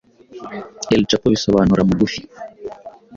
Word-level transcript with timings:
"El 0.93 1.01
Chapo 1.09 1.27
bisobanura 1.33 1.87
"mugufi" 1.87 2.21